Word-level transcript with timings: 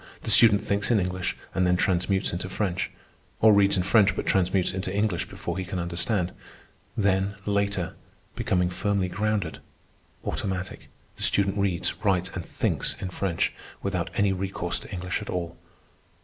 The 0.23 0.31
student 0.31 0.63
thinks 0.63 0.89
in 0.89 0.99
English 0.99 1.37
and 1.53 1.67
then 1.67 1.77
transmutes 1.77 2.33
into 2.33 2.49
French, 2.49 2.89
or 3.39 3.53
reads 3.53 3.77
in 3.77 3.83
French 3.83 4.15
but 4.15 4.25
transmutes 4.25 4.71
into 4.71 4.91
English 4.91 5.29
before 5.29 5.59
he 5.59 5.63
can 5.63 5.77
understand. 5.77 6.31
Then 6.97 7.35
later, 7.45 7.93
becoming 8.35 8.71
firmly 8.71 9.09
grounded, 9.09 9.59
automatic, 10.25 10.87
the 11.17 11.21
student 11.21 11.55
reads, 11.55 11.93
writes, 12.03 12.31
and 12.33 12.43
thinks 12.43 12.95
in 12.99 13.11
French, 13.11 13.53
without 13.83 14.09
any 14.15 14.33
recourse 14.33 14.79
to 14.79 14.91
English 14.91 15.21
at 15.21 15.29
all. 15.29 15.55